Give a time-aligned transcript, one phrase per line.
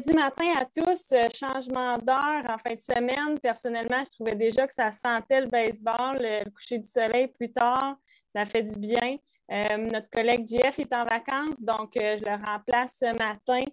[0.00, 1.12] lundi matin à tous.
[1.12, 3.38] Euh, changement d'heure en fin de semaine.
[3.42, 7.96] Personnellement, je trouvais déjà que ça sentait le baseball, le coucher du soleil plus tard.
[8.34, 9.16] Ça fait du bien.
[9.52, 13.64] Euh, notre collègue Jeff est en vacances, donc euh, je le remplace ce matin.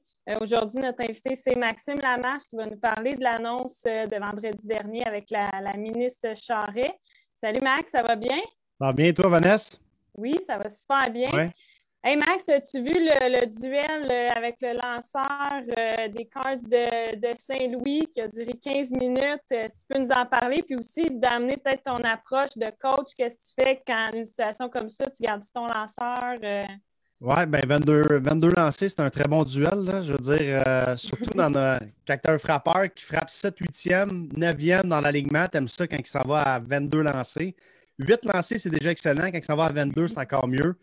[0.41, 5.05] Aujourd'hui, notre invité, c'est Maxime Lamarche qui va nous parler de l'annonce de vendredi dernier
[5.05, 6.99] avec la, ministre Charret.
[7.39, 8.39] Salut Max, ça va bien?
[8.79, 9.77] Ça va bien, toi, Vanessa?
[10.15, 11.51] Oui, ça va super bien.
[12.03, 18.07] Hey Max, as-tu vu le, duel euh, avec le lanceur euh, des cartes de, Saint-Louis
[18.13, 19.41] qui a duré 15 minutes?
[19.51, 23.13] Euh, si tu peux nous en parler, puis aussi d'amener peut-être ton approche de coach.
[23.17, 26.67] Qu'est-ce que tu fais quand une situation comme ça, tu gardes ton lanceur?
[27.19, 30.03] Oui, bien 22, 22 lancés, c'est un très bon duel.
[30.03, 34.31] Je veux dire, surtout dans le, quand tu as un frappeur qui frappe 7, 8e,
[34.33, 37.55] 9e dans l'alignement, tu aimes ça quand il s'en va à 22 lancés.
[37.97, 39.31] 8 lancés, c'est déjà excellent.
[39.31, 40.77] Quand il s'en va à 22, c'est encore mieux.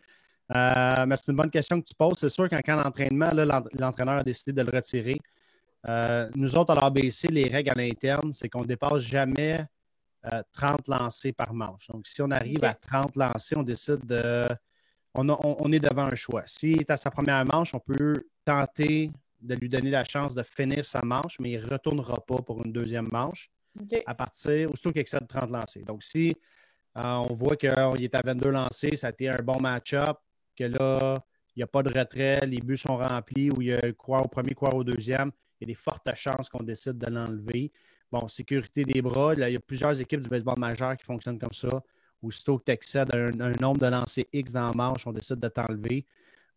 [0.53, 2.17] Euh, mais c'est une bonne question que tu poses.
[2.17, 5.19] C'est sûr qu'en cas d'entraînement, l'entraîneur a décidé de le retirer.
[5.87, 9.65] Euh, nous autres, à l'ABC, les règles à l'interne, c'est qu'on ne dépasse jamais
[10.53, 11.87] 30 euh, lancés par manche.
[11.89, 14.47] Donc, si on arrive à 30 lancés, on décide de.
[15.17, 16.43] On, est devant un choix.
[16.45, 20.43] S'il est à sa première manche, on peut tenter de lui donner la chance de
[20.43, 23.49] finir sa manche, mais il ne retournera pas pour une deuxième manche
[24.05, 25.83] à partir, aussitôt qu'il excède 30 lancés.
[25.83, 26.35] Donc, si
[26.95, 30.17] on voit qu'il est à 22 lancés, ça a été un bon match-up,
[30.55, 31.19] que là,
[31.55, 34.21] il n'y a pas de retrait, les buts sont remplis, ou il y a quoi
[34.21, 37.71] au premier, quoi au deuxième, il y a des fortes chances qu'on décide de l'enlever.
[38.11, 41.53] Bon, sécurité des bras, il y a plusieurs équipes du baseball majeur qui fonctionnent comme
[41.53, 41.81] ça.
[42.21, 45.47] Aussitôt que tu excèdes un, nombre de lancers X dans la manche, on décide de
[45.47, 46.05] t'enlever.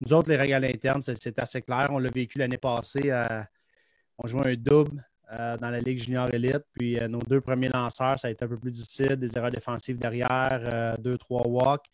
[0.00, 1.88] Nous autres, les règles internes, c'est assez clair.
[1.90, 3.12] On l'a vécu l'année passée.
[4.18, 6.64] on jouait un double euh, dans la Ligue junior élite.
[6.72, 9.16] Puis euh, nos deux premiers lanceurs, ça a été un peu plus difficile.
[9.16, 11.84] Des erreurs défensives derrière, euh, deux, trois walks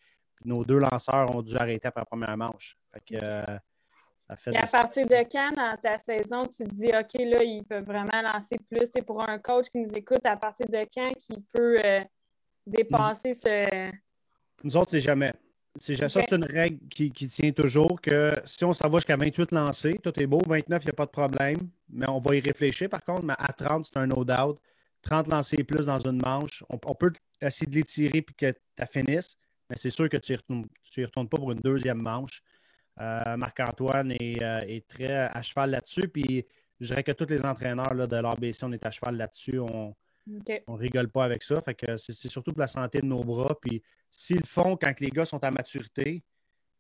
[0.45, 2.77] nos deux lanceurs ont dû arrêter après la première manche.
[3.09, 7.81] Et à partir de quand dans ta saison, tu te dis OK, là, il peut
[7.81, 8.89] vraiment lancer plus?
[8.93, 12.01] C'est pour un coach qui nous écoute, à partir de quand qu'il peut euh,
[12.67, 13.91] dépasser ce.
[14.63, 15.33] Nous autres, c'est jamais.
[15.77, 19.51] C'est Ça, c'est une règle qui, tient toujours que si on s'en va jusqu'à 28
[19.51, 22.41] lancés, tout est beau, 29, il n'y a pas de problème, mais on va y
[22.41, 24.59] réfléchir par contre, mais à 30, c'est un no doubt.
[25.03, 27.13] 30 lancés et plus dans une manche, on, on peut
[27.43, 29.37] essayer de l'étirer puis que tu finisses,
[29.69, 32.43] mais c'est sûr que tu n'y retournes, pas pour une deuxième manche.
[33.01, 36.09] Euh, Marc-Antoine euh, est, très à cheval là-dessus.
[36.09, 36.47] Puis
[36.81, 39.59] je dirais que tous les entraîneurs de l'ABC, on est à cheval là-dessus.
[39.59, 39.95] On
[40.27, 41.61] ne rigole pas avec ça.
[41.61, 43.57] Fait que c'est surtout pour la santé de nos bras.
[43.61, 46.23] Puis s'ils font quand les gars sont à maturité,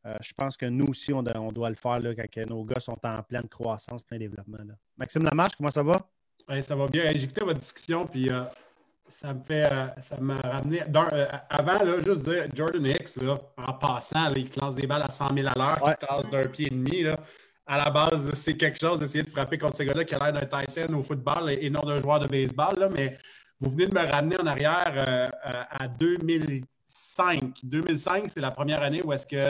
[0.06, 2.98] euh, je pense que nous aussi, on, doit le faire là, quand nos gars sont
[3.02, 4.58] en pleine croissance, plein développement.
[4.98, 6.06] Maxime Lamarche, comment ça va?
[6.60, 7.10] ça va bien.
[7.12, 8.28] J'ai écouté votre discussion, puis
[9.08, 9.70] ça me fait.
[9.70, 10.82] Euh, ça m'a ramené.
[10.82, 15.10] Euh, avant, là, juste dire, Jordan Hicks, là, en passant, il lance des balles à
[15.10, 17.02] 100 000 à l'heure, qui tasse d'un pied et demi.
[17.02, 17.18] Là.
[17.66, 20.32] À la base, c'est quelque chose d'essayer de frapper contre ces gars-là qui a l'air
[20.32, 22.78] d'un Titan au football et non d'un joueur de baseball.
[22.78, 23.16] Là, mais
[23.60, 25.26] vous venez de me ramener en arrière euh,
[25.70, 27.60] à 2005.
[27.62, 29.44] 2005, c'est la première année où est-ce que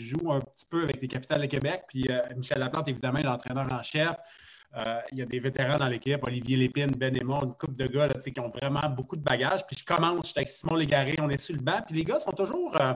[0.00, 1.82] je joue un petit peu avec les capitales de Québec.
[1.88, 4.16] Puis Michel Laplante, évidemment, est l'entraîneur en chef.
[4.74, 7.86] Euh, il y a des vétérans dans l'équipe, Olivier Lépine, Ben Aymon, une couple de
[7.86, 9.66] gars qui ont vraiment beaucoup de bagages.
[9.66, 11.80] Puis je commence, j'étais avec Simon Légaré, on est sur le banc.
[11.86, 12.72] Puis les gars sont toujours.
[12.74, 12.92] Il euh,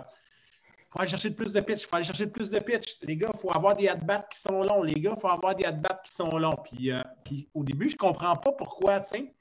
[0.90, 2.98] faut aller chercher plus de pitch, il faut aller chercher plus de pitch.
[3.02, 4.82] Les gars, il faut avoir des at-bats qui sont longs.
[4.82, 6.58] Les gars, il faut avoir des at-bats qui sont longs.
[6.64, 9.34] Puis, euh, puis au début, je ne comprends pas pourquoi, tu sais.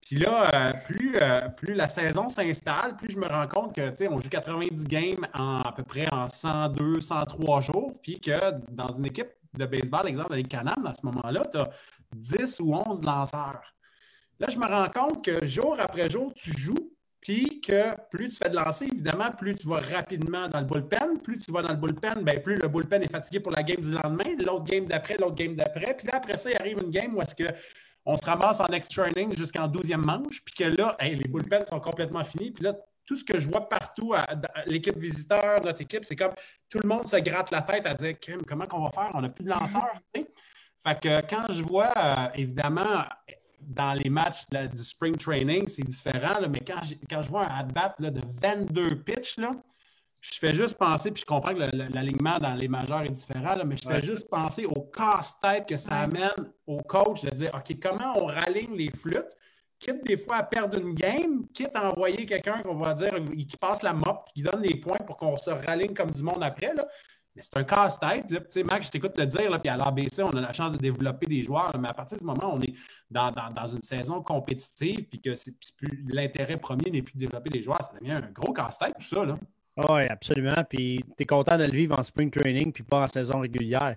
[0.00, 1.18] Puis là, plus,
[1.56, 4.86] plus la saison s'installe, plus je me rends compte que, tu sais, on joue 90
[4.86, 8.38] games en, à peu près en 102, 103 jours, puis que
[8.70, 11.70] dans une équipe de baseball, exemple, avec Canam, à ce moment-là, tu as
[12.14, 13.74] 10 ou 11 lanceurs.
[14.40, 18.36] Là, je me rends compte que jour après jour, tu joues, puis que plus tu
[18.36, 21.18] fais de lancer, évidemment, plus tu vas rapidement dans le bullpen.
[21.20, 23.80] Plus tu vas dans le bullpen, bien, plus le bullpen est fatigué pour la game
[23.80, 25.96] du lendemain, l'autre game d'après, l'autre game d'après.
[25.96, 27.52] Puis là, après ça, il arrive une game où est-ce que
[28.04, 31.80] on se ramasse en extra training jusqu'en 12e manche, puis que là, les bullpens sont
[31.80, 32.52] complètement finis.
[32.52, 32.74] Puis là,
[33.08, 34.26] tout ce que je vois partout, à,
[34.66, 36.34] l'équipe visiteur, notre équipe, c'est comme
[36.68, 38.16] tout le monde se gratte la tête à dire
[38.46, 39.10] comment on va faire?
[39.14, 39.94] On n'a plus de lanceurs.
[40.12, 43.04] Fait que quand je vois, euh, évidemment,
[43.60, 47.94] dans les matchs du spring training, c'est différent, mais quand, quand, je vois un at-bat
[47.98, 49.52] de 22 pitches, là,
[50.20, 53.76] je fais juste penser, puis je comprends que l'alignement dans les majeurs est différent, mais
[53.76, 58.18] je fais juste penser au casse-tête que ça amène au coach de dire OK, comment
[58.18, 59.34] on raligne les flûtes
[59.78, 63.12] quitte des fois à perdre une game, quitte à envoyer quelqu'un qu'on va dire
[63.46, 66.42] qui passe la mop, qui donne les points pour qu'on se raligne comme du monde
[66.42, 66.74] après.
[66.74, 66.86] Là.
[67.38, 68.26] Mais c'est un casse-tête.
[68.26, 70.72] Tu sais, Max, je t'écoute le dire, là, puis à l'ABC, on a la chance
[70.72, 72.74] de développer des joueurs, mais à partir du moment où on est
[73.10, 73.32] dans,
[73.68, 75.30] une saison compétitive, puis que
[76.08, 79.24] l'intérêt premier n'est plus de développer des joueurs, ça devient un gros casse-tête, tout ça.
[79.88, 80.64] Oui, absolument.
[80.68, 83.94] Puis tu es content de le vivre en spring training, puis pas en saison régulière.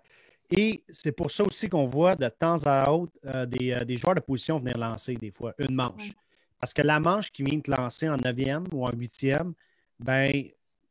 [0.51, 4.15] Et c'est pour ça aussi qu'on voit de temps à autre euh, des, des, joueurs
[4.15, 6.11] de position venir lancer des fois une manche.
[6.59, 9.53] Parce que la manche qui vient te lancer en neuvième ou en huitième,
[9.99, 10.31] ben,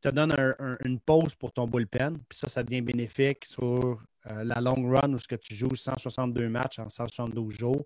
[0.01, 0.35] te donne
[0.83, 2.17] une pause pour ton bullpen.
[2.27, 5.75] Puis ça, ça devient bénéfique sur euh, la long run où ce que tu joues
[5.75, 7.85] 162 matchs en 172 jours.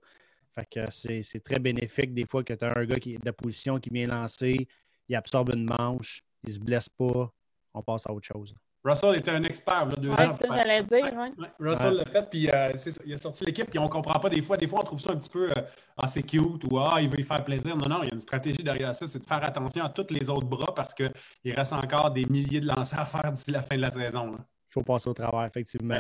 [0.50, 3.78] Fait que c'est très bénéfique des fois que tu as un gars qui, de position
[3.80, 4.68] qui vient lancer,
[5.10, 7.30] il absorbe une manche, il ne se blesse pas,
[7.76, 8.56] on passe à autre chose.
[8.84, 9.86] Russell était un expert.
[9.86, 11.12] Là, deux ouais, ça, j'allais dire.
[11.60, 12.72] Russell l'a fait, puis euh,
[13.06, 14.58] il a sorti l'équipe, puis on ne comprend pas des fois.
[14.58, 15.62] Des fois, on trouve ça un petit peu euh,
[15.98, 17.76] assez cute ou ah, il veut y faire plaisir.
[17.76, 20.08] Non, non, il y a une stratégie derrière ça, c'est de faire attention à tous
[20.12, 21.12] les autres bras parce qu'il
[21.46, 24.36] reste encore des milliers de lancers à faire d'ici la fin de la saison.
[24.38, 26.00] Il faut passer au travail, effectivement.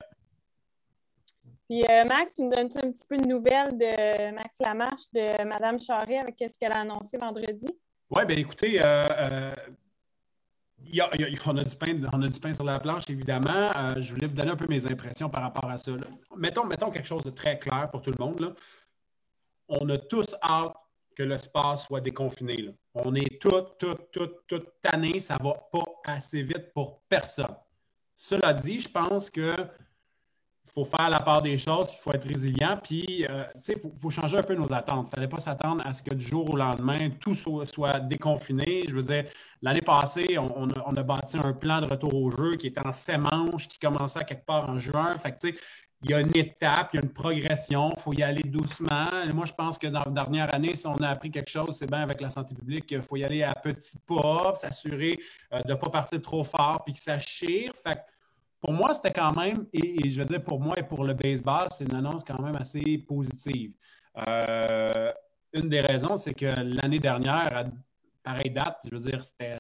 [1.68, 5.44] Puis euh, Max, tu nous donnes un petit peu de nouvelles de Max Lamarche, de
[5.44, 7.68] Mme Charret avec ce qu'elle a annoncé vendredi?
[8.12, 9.51] Oui, bien écoutez, euh,
[10.94, 13.72] on, a du pain, on a du pain sur la planche, évidemment.
[13.76, 15.92] Euh, je voulais vous donner un peu mes impressions par rapport à ça.
[16.38, 18.56] Mettons, mettons quelque chose de très clair pour tout le monde.
[19.68, 20.76] On a tous hâte
[21.16, 22.76] que le sport soit déconfiné.
[22.94, 25.20] On est tout, tout, tout, tout tanné.
[25.20, 27.56] Ça ne va pas assez vite pour personne.
[28.16, 29.54] Cela dit, je pense que
[30.75, 34.38] faut faire la part des choses, il faut être résilient, puis euh, il faut, changer
[34.38, 35.07] un peu nos attentes.
[35.07, 38.83] Il ne fallait pas s'attendre à ce que du jour au lendemain, tout soit, déconfiné.
[38.86, 39.24] Je veux dire,
[39.62, 43.69] l'année passée, on, a, bâti un plan de retour au jeu qui était en manches,
[43.69, 45.18] qui commençait quelque part en juin.
[45.18, 45.57] Fait que,
[46.04, 49.10] il y a une étape, il y a une progression, il faut y aller doucement.
[49.33, 51.88] moi, je pense que dans la dernière année, si on a appris quelque chose, c'est
[51.88, 55.18] bien avec la santé publique, il faut y aller à petits pas, s'assurer
[55.54, 57.71] euh, de ne pas partir trop fort puis que ça chire.
[57.81, 58.00] Fait
[58.66, 61.68] pour moi, c'était quand même, et, je veux dire pour moi et pour le baseball,
[61.70, 63.74] c'est une annonce quand même assez positive.
[64.28, 65.12] Euh,
[65.54, 67.64] une des raisons, c'est que l'année dernière, à
[68.24, 69.60] pareille date, je veux dire, c'était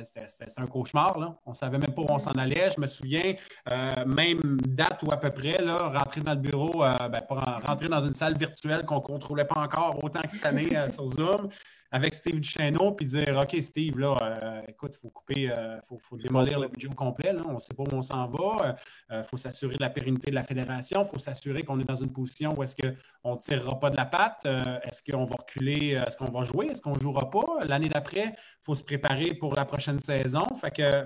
[0.57, 1.37] un cauchemar.
[1.45, 2.71] On ne savait même pas où on s'en allait.
[2.75, 3.35] Je me souviens,
[3.69, 8.01] euh, même date ou à peu près, rentrer dans le bureau, euh, ben, rentrer dans
[8.01, 11.49] une salle virtuelle qu'on ne contrôlait pas encore autant que cette année sur Zoom
[11.91, 16.17] avec Steve Duchesneau puis dire OK, Steve, là, euh, écoute, il faut couper, euh, faut,
[16.17, 17.33] démolir le budget complet.
[17.33, 18.75] Là, on ne sait pas où on s'en va.
[19.09, 21.03] Il euh, faut s'assurer de la pérennité de la fédération.
[21.03, 23.97] Il faut s'assurer qu'on est dans une position où est-ce qu'on ne tirera pas de
[23.97, 24.45] la patte.
[24.45, 26.01] est-ce qu'on va reculer?
[26.05, 26.67] Est-ce qu'on va jouer?
[26.67, 27.65] Est-ce qu'on ne jouera pas?
[27.65, 30.45] L'année d'après, il faut se préparer pour la prochaine saison.
[30.59, 31.05] Fait que,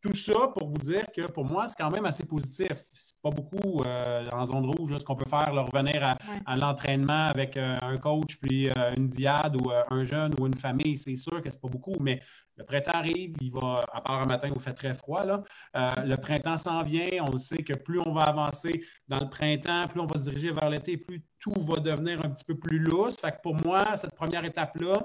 [0.00, 2.84] tout ça pour vous dire que pour moi, c'est quand même assez positif.
[2.92, 6.16] C'est pas beaucoup euh, en zone rouge ce qu'on peut faire, revenir
[6.46, 10.56] à, l'entraînement avec euh, un coach, puis euh, une diade ou un jeune ou une
[10.56, 10.96] famille.
[10.96, 12.20] C'est sûr que c'est pas beaucoup, mais
[12.56, 15.42] le printemps arrive, il va, à part un matin où il fait très froid, là,
[15.74, 17.24] le printemps s'en vient.
[17.30, 20.52] On sait que plus on va avancer dans le printemps, plus on va se diriger
[20.52, 23.18] vers l'été, plus tout va devenir un petit peu plus lousse.
[23.18, 24.98] Fait que pour moi, cette première étape-là,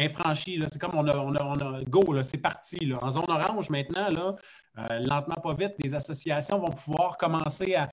[0.00, 0.62] infranchi.
[0.70, 2.92] C'est comme on a, on a, go, c'est parti.
[3.00, 4.36] En zone orange, maintenant, là,
[4.78, 7.90] euh, lentement, pas vite, les associations vont pouvoir commencer à,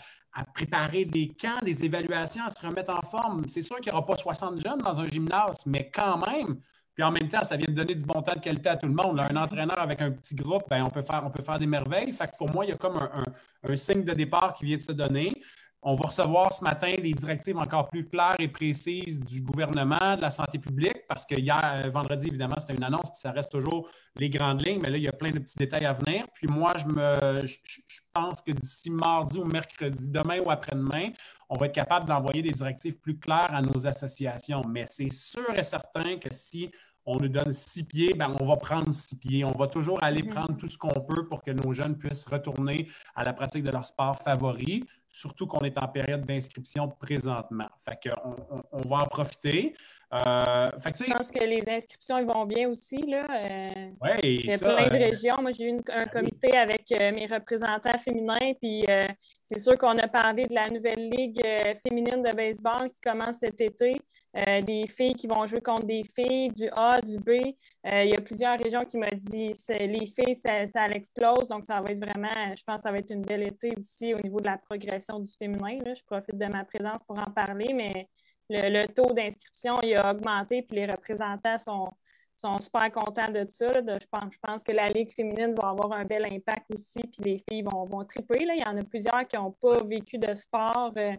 [0.54, 3.48] préparer des camps, des évaluations, à se remettre en forme.
[3.48, 6.60] C'est sûr qu'il n'y aura pas 60 jeunes dans un gymnase, mais quand même.
[6.94, 8.86] Puis en même temps, ça vient de donner du bon temps de qualité à tout
[8.86, 9.20] le monde.
[9.20, 12.12] un entraîneur avec un petit groupe, ben, on, peut faire, on peut faire des merveilles.
[12.12, 13.00] Fait que pour moi, il y a comme
[13.64, 15.34] un signe de départ qui vient de se donner.
[15.84, 20.22] On va recevoir ce matin les directives encore plus claires et précises du gouvernement, de
[20.22, 23.52] la santé publique, parce que hier, euh, vendredi, évidemment, c'était une annonce, puis ça reste
[23.52, 26.26] toujours les grandes lignes, mais là, il y a plein de petits détails à venir.
[26.34, 27.58] Puis moi, je, me, je,
[28.12, 31.12] pense que d'ici mardi ou mercredi, demain ou après-demain,
[31.50, 34.64] on va être capable d'envoyer des directives plus claires à nos associations.
[34.68, 36.72] Mais c'est sûr et certain que si
[37.08, 39.46] on nous donne six pieds, ben on va prendre six pieds.
[39.46, 40.34] On va toujours aller mm-hmm.
[40.34, 43.72] prendre tout ce qu'on peut pour que nos jeunes puissent retourner à la pratique de
[43.72, 44.84] leur sport favori,
[45.18, 47.70] surtout qu'on est en période d'inscription présentement.
[47.84, 48.36] Fait qu'on
[48.72, 49.76] on, va en profiter.
[50.14, 52.98] Euh, je pense que les inscriptions ils vont bien aussi.
[52.98, 53.28] Là.
[53.30, 55.36] Euh, oui, il y a plein de euh, régions.
[55.42, 58.86] Moi, j'ai eu un comité avec mes représentants féminins, puis
[59.44, 61.42] c'est sûr qu'on a parlé de la nouvelle ligue
[61.86, 64.00] féminine de baseball qui commence cet été.
[64.34, 67.32] des filles qui vont jouer contre des filles, du A, du B.
[67.84, 71.82] il y a plusieurs régions qui m'ont dit les filles, ça, ça explose, donc ça
[71.82, 74.40] va être vraiment, je pense que ça va être une belle été aussi au niveau
[74.40, 75.80] de la progression du féminin.
[75.86, 78.08] Je profite de ma présence pour en parler, mais
[78.50, 81.90] le, taux d'inscription a augmenté, puis les représentants sont,
[82.36, 83.68] sont super contents de ça.
[83.68, 87.24] je, pense, je pense que la Ligue féminine va avoir un bel impact aussi, puis
[87.24, 88.46] les filles vont, vont triper.
[88.46, 88.56] Là.
[88.56, 91.14] Il y en a plusieurs qui n'ont pas vécu de sport, euh,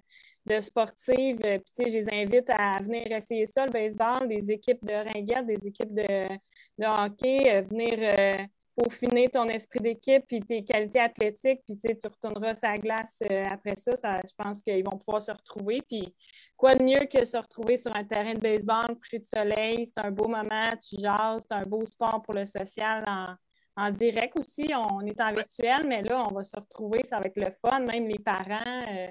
[0.47, 1.38] de sportive.
[1.44, 5.47] Euh, puis, je les invite à venir essayer ça, le baseball, des équipes de ringuettes,
[5.47, 6.28] des équipes de,
[6.78, 8.49] de hockey, euh, venir
[8.92, 13.76] finir ton esprit d'équipe puis tes qualités athlétiques, puis tu retourneras sa glace euh, après
[13.76, 13.92] ça,
[14.25, 15.80] Je pense qu'ils vont pouvoir se retrouver.
[15.88, 16.14] Puis
[16.56, 20.04] quoi de mieux que se retrouver sur un terrain de baseball, coucher de soleil, c'est
[20.04, 24.66] un beau moment, tu jases, c'est un beau sport pour le social en, direct aussi.
[24.75, 27.04] On est en virtuel, mais là, on va se retrouver.
[27.04, 28.85] Ça va être le fun, même les parents.
[28.90, 29.08] Euh,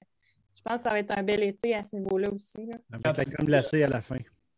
[0.56, 2.66] je pense que ça va être un bel été à ce niveau-là aussi.
[2.66, 2.78] Là.
[2.92, 4.18] Comme glacé à la fin.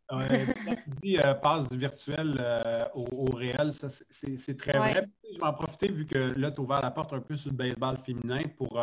[0.10, 5.08] Quand tu dis euh, passe du virtuel euh, au, réel, ça, c'est très vrai.
[5.32, 7.52] Je vais en profiter vu que là, tu as ouvert la porte un peu sur
[7.52, 8.82] le baseball féminin pour,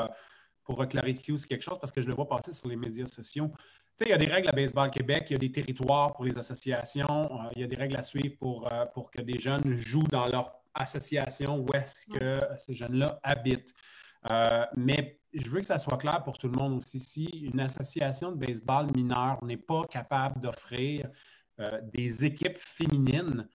[0.64, 3.50] pour clarifier aussi quelque chose parce que je le vois passer sur les médias sociaux.
[3.99, 6.12] Tu sais, il y a des règles à Baseball Québec, il y a des territoires
[6.12, 9.75] pour les associations, il y a des règles à suivre pour, pour que des jeunes
[9.75, 13.73] jouent dans leur association où est-ce que ces jeunes-là habitent.
[14.30, 16.99] Euh, mais je veux que ça soit clair pour tout le monde aussi.
[17.00, 21.09] Si une association de baseball mineure n'est pas capable d'offrir
[21.61, 23.49] euh, des équipes féminines,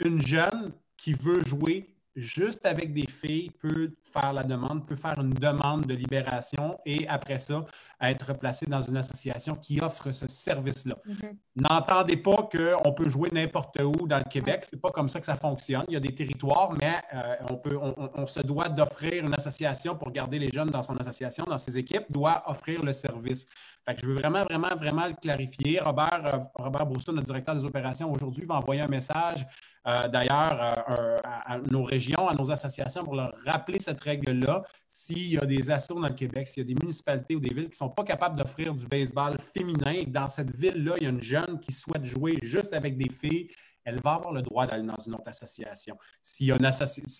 [0.00, 5.18] une jeune qui veut jouer juste avec des filles, peut faire la demande, peut faire
[5.20, 7.64] une demande de libération et après ça,
[8.00, 10.96] être placé dans une association qui offre ce service-là.
[11.06, 11.36] Mm-hmm.
[11.56, 14.64] N'entendez pas qu'on peut jouer n'importe où dans le Québec.
[14.68, 15.84] C'est pas comme ça que ça fonctionne.
[15.88, 19.96] Il y a des territoires, mais euh, on, peut, on, se doit d'offrir une association
[19.96, 23.48] pour garder les jeunes dans son association, dans ses équipes, doit offrir le service.
[23.84, 25.80] Fait que je veux vraiment, vraiment, vraiment le clarifier.
[25.80, 29.46] Robert, euh, Robert Brousseau, notre directeur des opérations, aujourd'hui, va envoyer un message
[29.86, 34.62] euh, d'ailleurs euh, à, nos régions, à nos associations pour leur rappeler cette règle-là.
[34.88, 37.52] S'il y a des assos dans le Québec, s'il y a des municipalités ou des
[37.52, 40.94] villes qui ne sont pas capables d'offrir du baseball féminin et que dans cette ville-là,
[40.98, 43.48] il y a une jeune qui souhaite jouer juste avec des filles,
[43.84, 45.96] elle va avoir le droit d'aller dans une autre association.
[46.22, 46.50] Si,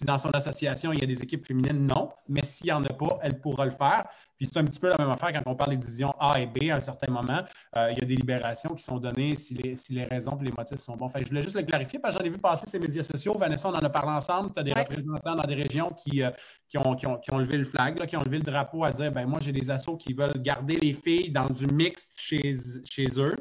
[0.04, 2.92] dans son association, il y a des équipes féminines, non, mais s'il n'y en a
[2.92, 4.04] pas, elle pourra le faire.
[4.36, 6.46] Puis c'est un petit peu la même affaire quand on parle des divisions A et
[6.46, 7.42] B à un certain moment.
[7.76, 10.78] Euh, il y a des libérations qui sont données si les, raisons et les motifs
[10.78, 11.10] sont bons.
[11.14, 13.36] je voulais juste le clarifier parce que j'en ai vu passer ces médias sociaux.
[13.36, 14.50] Vanessa, on en a parlé ensemble.
[14.52, 16.30] Tu as des représentants dans des régions qui, euh,
[16.68, 19.52] qui, ont, levé le flag, qui ont levé le drapeau à dire ben moi, j'ai
[19.52, 22.54] des assos qui veulent garder les filles dans du mixte chez,
[22.90, 23.36] chez eux.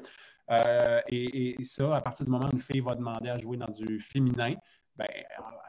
[0.51, 3.71] Euh, et, ça, à partir du moment où une fille va demander à jouer dans
[3.71, 4.55] du féminin,
[4.95, 5.07] ben,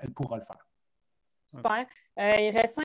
[0.00, 0.66] elle pourra le faire.
[1.46, 1.86] Super.
[2.18, 2.80] Euh, il reste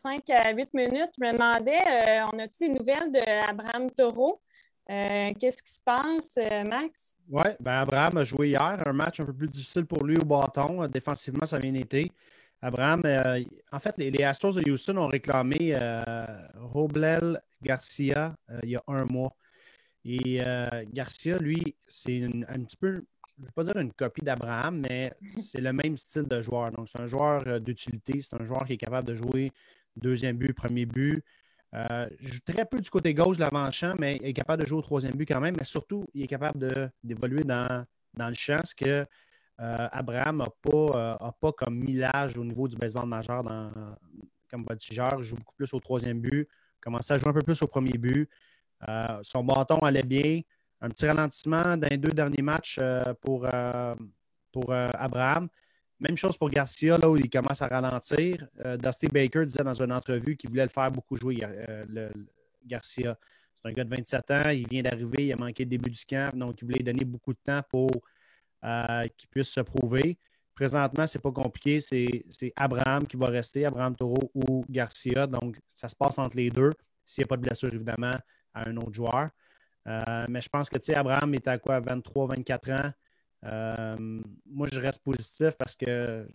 [0.00, 1.10] 5, à 8 minutes.
[1.18, 4.40] Je me demandais, euh, on a-t-il des nouvelles d'Abraham Taureau?
[4.86, 7.14] Qu'est-ce qui se passe, Max?
[7.28, 10.24] Oui, ben Abraham a joué hier, un match un peu plus difficile pour lui au
[10.24, 10.84] bâton.
[10.88, 12.10] Défensivement, ça a bien été.
[12.60, 13.02] Abraham,
[13.70, 15.78] en fait, les, Astros de Houston ont réclamé
[16.56, 19.32] Roblel Garcia il y a un mois.
[20.04, 23.04] Et euh, Garcia, lui, c'est un petit peu,
[23.36, 26.70] je ne vais pas dire une copie d'Abraham, mais c'est le même style de joueur.
[26.72, 29.52] Donc, c'est un joueur euh, d'utilité, c'est un joueur qui est capable de jouer
[29.96, 31.22] deuxième but, premier but.
[31.74, 34.78] Euh, joue très peu du côté gauche de l'avant-champ, mais il est capable de jouer
[34.78, 35.56] au troisième but quand même.
[35.58, 37.84] Mais surtout, il est capable d'évoluer dans,
[38.16, 39.06] le champ, ce que
[39.58, 43.70] Abraham n'a pas, pas comme millage au niveau du baseball majeur dans,
[44.50, 45.16] comme voltigeur.
[45.18, 46.48] Il joue beaucoup plus au troisième but,
[46.80, 48.28] commence à jouer un peu plus au premier but.
[48.88, 50.40] Euh, son bâton allait bien.
[50.80, 53.94] Un petit ralentissement dans les deux derniers matchs euh, pour, euh,
[54.94, 55.48] Abraham.
[55.98, 58.48] Même chose pour Garcia, là où il commence à ralentir.
[58.78, 61.40] Dusty Baker disait dans une entrevue qu'il voulait le faire beaucoup jouer,
[62.64, 63.18] Garcia.
[63.52, 66.02] C'est un gars de 27 ans, il vient d'arriver, il a manqué le début du
[66.06, 67.90] camp, donc il voulait donner beaucoup de temps pour
[69.14, 70.18] qu'il puisse se prouver.
[70.54, 75.26] Présentement, ce n'est pas compliqué, c'est Abraham qui va rester, Abraham Taureau ou Garcia.
[75.26, 76.72] Donc, ça se passe entre les deux.
[77.04, 78.14] S'il n'y a pas de blessure, évidemment,
[78.54, 79.30] à un autre joueur.
[79.86, 82.90] Euh, mais je pense que, Abraham est à quoi, 23, 24 ans?
[83.46, 86.28] Euh, moi, je reste positif parce que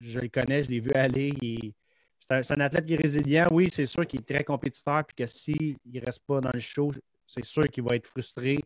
[0.00, 1.74] je, le connais, je l'ai vu aller.
[2.20, 3.46] C'est un, athlète qui est résilient.
[3.50, 6.60] Oui, c'est sûr qu'il est très compétiteur, puis que s'il ne reste pas dans le
[6.60, 6.92] show,
[7.26, 8.58] c'est sûr qu'il va être frustré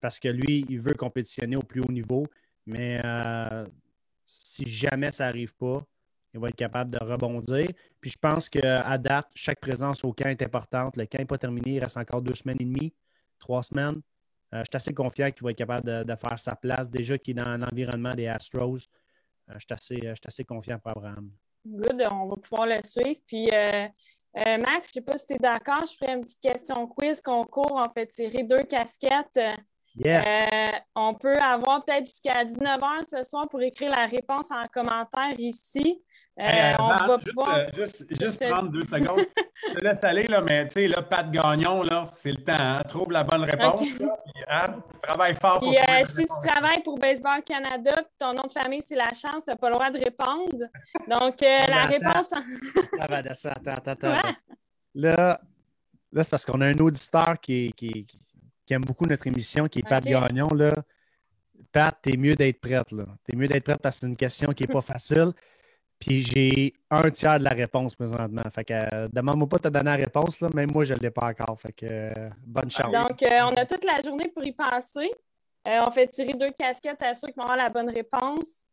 [0.00, 2.26] parce que lui, il veut compétitionner au plus haut niveau.
[2.66, 3.66] Mais euh,
[4.24, 5.84] si jamais ça n'arrive pas,
[6.32, 7.68] il va être capable de rebondir.
[8.00, 10.96] Puis je pense qu'à date, chaque présence au camp est importante.
[10.96, 12.92] Le camp n'est pas terminé, il reste encore deux semaines et demie,
[13.38, 14.00] trois semaines.
[14.52, 16.90] Euh, je suis assez confiant qu'il va être capable de, faire sa place.
[16.90, 18.78] Déjà qu'il est dans l'environnement des Astros,
[19.48, 21.30] euh, je, suis assez, confiant pour Abraham.
[21.64, 23.20] Good, on va pouvoir le suivre.
[23.26, 23.86] Puis euh,
[24.34, 27.20] Max, je ne sais pas si tu es d'accord, je ferai une petite question quiz
[27.20, 27.72] concours.
[27.72, 29.38] On fait tirer deux casquettes.
[29.96, 30.24] Yes.
[30.94, 36.00] on peut avoir peut-être jusqu'à 19h ce soir pour écrire la réponse en commentaire ici.
[36.38, 37.18] Euh, on va
[37.74, 39.26] juste, euh, juste, prendre deux secondes.
[39.68, 42.54] je te laisse aller, là, mais tu sais, là, Pat Gagnon, là, c'est le temps.
[42.56, 42.82] Hein?
[42.88, 43.82] Trouve la bonne réponse.
[44.48, 44.76] Hein?
[45.02, 48.96] Travaille fort pour euh, Si tu travailles pour Baseball Canada ton nom de famille, c'est
[48.96, 50.66] la chance, tu n'as pas le droit de répondre.
[51.08, 52.32] Donc, la réponse.
[52.98, 54.28] attends, attends, attends.
[54.94, 55.40] Là,
[56.12, 58.18] là c'est parce qu'on a un auditeur qui, qui, qui,
[58.74, 60.48] aime beaucoup notre émission, qui est Pat Gagnon.
[60.54, 60.72] Là.
[61.72, 62.92] Pat, t'es mieux d'être prête.
[62.92, 63.04] Là.
[63.24, 65.32] T'es mieux d'être prête parce que c'est une question qui n'est pas facile.
[66.00, 68.42] Puis j'ai un tiers de la réponse présentement.
[68.50, 70.98] Fait que euh, demande-moi pas de te donner la réponse, là, même moi, je ne
[70.98, 71.60] l'ai pas encore.
[71.60, 72.90] Fait que euh, bonne chance.
[72.90, 75.12] Donc, euh, on a toute la journée pour y passer.
[75.66, 78.66] on fait tirer deux casquettes à ceux qui vont avoir la bonne réponse.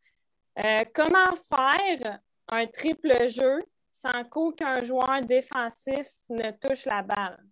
[0.94, 3.62] comment faire un triple jeu
[3.92, 7.44] sans qu'aucun joueur défensif ne touche la balle?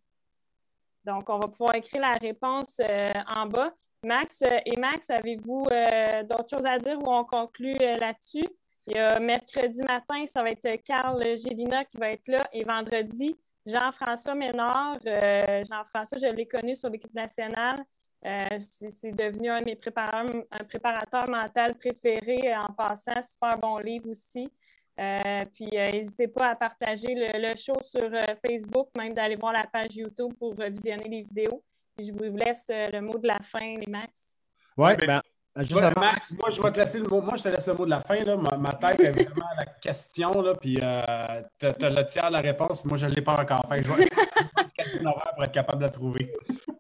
[1.05, 3.71] Donc, on va pouvoir écrire la réponse euh, en bas.
[4.03, 8.45] Max euh, et Max, avez-vous euh, d'autres choses à dire ou on conclut là-dessus?
[8.87, 12.63] Il y a mercredi matin, ça va être Carl Gélina qui va être là et
[12.63, 13.35] vendredi,
[13.65, 14.97] Jean-François Ménard.
[15.03, 17.83] Jean-François, je l'ai connu sur l'équipe nationale.
[18.21, 23.23] c'est devenu un de mes préparateurs, un préparateur mental préférés en passant.
[23.23, 24.51] Super bon livre aussi.
[24.97, 29.51] Euh, puis euh, n'hésitez pas à partager le, show sur euh, Facebook, même d'aller voir
[29.51, 31.61] la page YouTube pour visionner les vidéos.
[31.99, 34.37] je vous laisse le mot de la fin, les Max.
[34.77, 35.21] Oui, ben,
[35.55, 37.21] ben Max, moi, je vais te laisser le mot.
[37.21, 38.23] Moi, je te laisse le mot de la fin.
[38.23, 38.37] Là.
[38.37, 40.41] Ma, tête est vraiment à la question.
[40.41, 42.83] Là, puis tu as, le tiers de la réponse.
[42.85, 43.65] Moi, je ne l'ai pas encore.
[43.67, 44.07] Fait je vais
[45.35, 46.33] pour être capable de la trouver.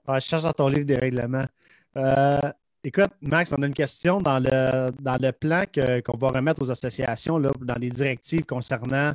[0.07, 1.45] je cherche dans ton livre des règlements.
[2.87, 6.69] Écoute, Max, on a une question dans le, dans le plan qu'on va remettre aux
[6.69, 9.11] associations, là, dans les directives concernant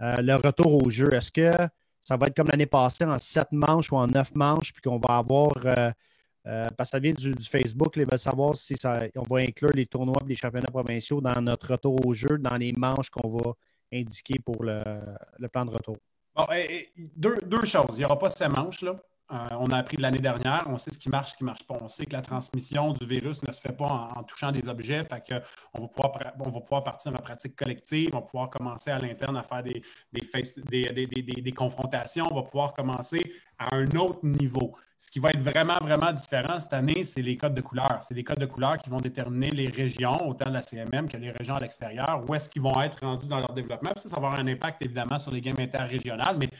[0.00, 1.12] euh, le retour au jeu.
[1.12, 1.50] Est-ce que
[2.00, 5.00] ça va être comme l'année passée en sept manches ou en neuf manches, puis qu'on
[5.00, 5.90] va avoir, euh,
[6.46, 8.76] euh, parce que ça vient du, Facebook, ils veulent savoir si
[9.16, 12.56] on va inclure les tournois et les championnats provinciaux dans notre retour au jeu, dans
[12.56, 13.52] les manches qu'on va
[13.92, 15.96] indiquer pour le, plan de retour?
[16.36, 16.46] Bon,
[17.16, 17.96] deux, deux, choses.
[17.96, 18.94] Il n'y aura pas ces manches, là.
[19.30, 21.48] Euh, on a appris de l'année dernière, on sait ce qui marche, ce qui ne
[21.48, 21.76] marche pas.
[21.80, 25.04] On sait que la transmission du virus ne se fait pas en, touchant des objets.
[25.04, 25.22] Fait
[25.74, 29.36] on, va pouvoir, on va pouvoir partir pratique collective, on va pouvoir commencer à l'interne
[29.36, 29.82] à faire des,
[31.52, 33.20] confrontations, on va pouvoir commencer
[33.58, 34.74] à un autre niveau.
[35.00, 38.00] Ce qui va être vraiment, vraiment différent cette année, c'est les codes de couleur.
[38.02, 41.16] C'est les codes de couleur qui vont déterminer les régions, autant de la CMM que
[41.16, 43.92] les régions à l'extérieur, où est-ce qu'ils vont être rendus dans leur développement.
[43.94, 46.50] ça, ça va avoir un impact évidemment sur les games interrégionales, mais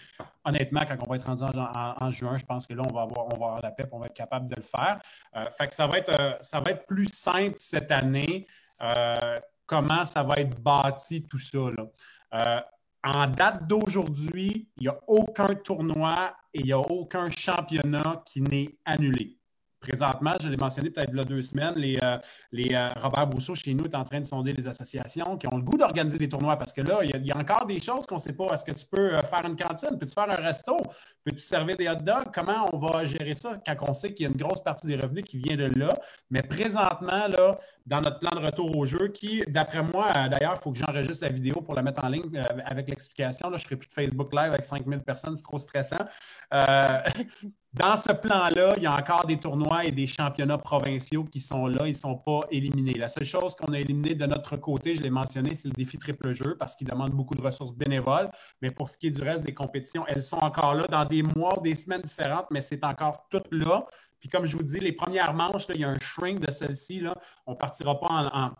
[0.45, 3.27] honnêtement, quand on va être rendu en, juin, je pense que là, on va avoir,
[3.35, 5.01] on va la PEP, on va être capable de le faire.
[5.35, 8.47] Euh, fait que ça va, être, euh, ça va être plus simple cette année.
[8.81, 11.59] Euh, comment ça va être bâti tout ça.
[11.77, 12.65] Là.
[13.05, 18.41] En date d'aujourd'hui, il n'y a aucun tournoi et il n'y a aucun championnat qui
[18.41, 19.39] n'est annulé.
[19.81, 22.19] Présentement, je l'ai mentionné peut-être il y a deux semaines, les, euh,
[22.51, 25.57] les euh, Robert Brousseau chez nous est en train de sonder les associations qui ont
[25.57, 28.17] le goût d'organiser des tournois parce que là, il y, a, encore des choses qu'on
[28.17, 28.47] ne sait pas.
[28.53, 29.97] Est-ce que tu peux euh, faire une cantine?
[29.97, 30.77] Peux-tu faire un resto?
[31.25, 32.33] Peux-tu servir des hot dogs?
[32.35, 34.97] Comment on va gérer ça quand on sait qu'il y a une grosse partie des
[34.97, 35.97] revenus qui vient de là?
[36.29, 40.63] Mais présentement, là, dans notre plan de retour au jeu, qui, d'après moi, d'ailleurs, il
[40.63, 43.49] faut que j'enregistre la vidéo pour la mettre en ligne avec l'explication.
[43.49, 46.05] Je ne ferai plus de Facebook Live avec 5000 personnes, c'est trop stressant.
[47.75, 51.67] Dans ce plan-là, il y a encore des tournois et des championnats provinciaux qui sont
[51.67, 52.95] là, ils ne sont pas éliminés.
[52.95, 55.99] La seule chose qu'on a éliminée de notre côté, je l'ai mentionné, c'est le défi
[55.99, 58.31] triple jeu parce qu'il demande beaucoup de ressources bénévoles.
[58.63, 61.23] Mais pour ce qui est du reste des compétitions, elles sont encore là dans des
[61.23, 63.87] mois, des semaines différentes, mais c'est encore tout là.
[64.21, 67.03] Puis comme je vous dis, les premières manches, il y a un shrink de celle-ci.
[67.47, 68.53] On ne partira pas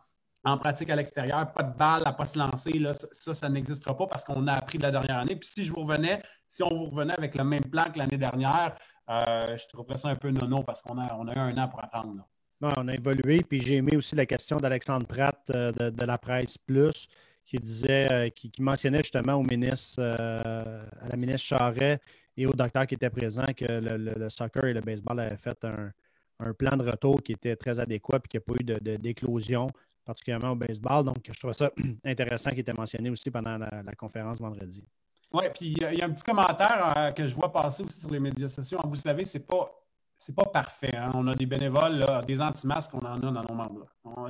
[0.45, 2.73] en pratique à l'extérieur, pas de balle à ne pas se lancer,
[3.13, 5.37] ça, ça n'existera pas parce qu'on a appris de la dernière année.
[5.37, 8.17] Puis si je vous revenais, si on vous revenait avec le même plan que l'année
[8.17, 8.77] dernière,
[9.11, 11.69] euh, je trouverais ça un peu nono parce qu'on a, on a eu un an
[11.69, 12.27] pour apprendre.
[12.61, 16.59] on a évolué, puis j'ai aimé aussi la question d'Alexandre Pratt euh, de, la presse
[16.59, 17.09] plus
[17.45, 22.01] qui disait, euh, qui, mentionnait justement au ministre, à la ministre Charret
[22.39, 26.53] et au docteur qui était présent que le, soccer et le baseball avaient fait un,
[26.53, 29.69] plan de retour qui était très adéquat et qu'il n'y a pas eu d'éclosion
[30.05, 31.05] particulièrement au baseball.
[31.05, 31.71] Donc, je trouve ça
[32.05, 34.85] intéressant qui était mentionné aussi pendant la, conférence vendredi.
[35.33, 38.11] Oui, puis il y, a un petit commentaire euh, que je vois passer aussi sur
[38.11, 38.79] les médias sociaux.
[38.85, 39.71] Vous savez, c'est pas
[40.19, 40.95] c'est pas parfait.
[40.97, 41.13] Hein.
[41.15, 43.87] On a des bénévoles, des anti-masques, on en a dans nos membres.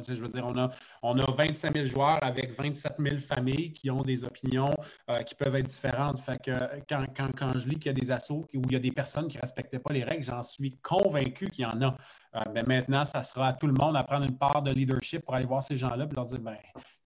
[0.07, 0.69] je veux dire, on a,
[1.03, 4.71] on a 25 000 joueurs avec 27 000 familles qui ont des opinions
[5.09, 6.21] euh, qui peuvent être différentes.
[6.21, 6.53] Fait que
[6.87, 9.29] quand, quand, je lis qu'il y a des assauts où il y a des personnes
[9.29, 11.97] qui ne respectaient pas les règles, j'en suis convaincu qu'il y en a.
[12.37, 15.25] Euh, mais maintenant, ça sera à tout le monde à prendre une part de leadership
[15.25, 16.57] pour aller voir ces gens-là et leur dire ben,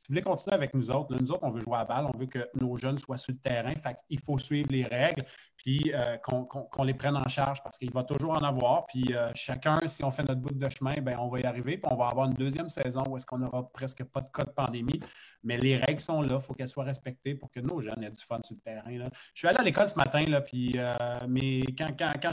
[0.03, 2.19] si vous voulez continuer avec nous autres, nous autres, on veut jouer à balle, on
[2.19, 3.73] veut que nos jeunes soient sur le terrain.
[4.11, 5.25] Il faut suivre les règles,
[5.63, 8.85] puis euh, qu'on les prenne en charge parce qu'il va toujours en avoir.
[8.87, 11.79] Puis euh, chacun, si on fait notre bout de chemin, ben, on va y arriver.
[11.79, 14.43] Puis on va avoir une deuxième saison où est-ce qu'on n'aura presque pas de cas
[14.43, 14.99] de pandémie.
[15.45, 18.11] Mais les règles sont là, il faut qu'elles soient respectées pour que nos jeunes aient
[18.11, 19.09] du fun sur le terrain.
[19.35, 20.93] Je suis allé à l'école ce matin, là, puis euh,
[21.29, 22.31] mais quand, quand, quand,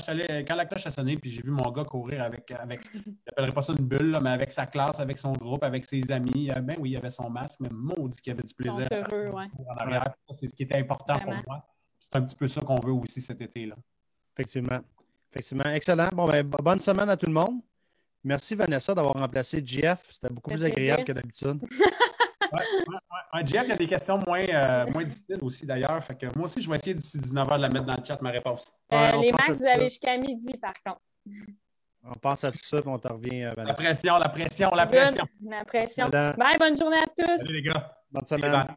[0.48, 2.82] quand la cloche a sonné, puis j'ai vu mon gars courir avec, avec
[3.38, 6.50] je pas ça une bulle, mais avec sa classe, avec son groupe, avec ses amis,
[6.64, 8.88] ben oui, il avait son masque, mais maudit qu'il avait du plaisir.
[8.92, 9.48] Heureux, ouais.
[10.32, 11.66] C'est ce qui était important pour moi.
[12.12, 13.66] C'est un petit peu ça qu'on veut aussi cet été.
[13.66, 13.76] Là.
[14.36, 14.80] Effectivement.
[15.32, 15.70] Effectivement.
[15.74, 16.10] Excellent.
[16.14, 17.62] Bon, ben, bonne semaine à tout le monde.
[18.24, 20.06] Merci Vanessa d'avoir remplacé Jeff.
[20.10, 21.62] C'était beaucoup plus agréable que d'habitude.
[22.52, 22.60] ouais,
[23.34, 26.04] ouais, Jeff, il y a des questions moins, euh, moins difficiles aussi d'ailleurs.
[26.04, 28.22] Fait que moi aussi, je vais essayer d'ici 19h de la mettre dans le chat,
[28.22, 28.72] ma réponse.
[28.92, 31.02] Euh, les max, vous avez jusqu'à midi, par contre.
[32.04, 33.52] On pense à tout ça, et on te revient.
[33.56, 33.64] Vanessa.
[33.64, 35.26] La pression, la pression, la pression.
[35.42, 36.06] La pression.
[36.08, 37.38] Bye, bonne journée à tous.
[37.38, 37.92] Salut les gars.
[38.12, 38.76] Bonne semaine.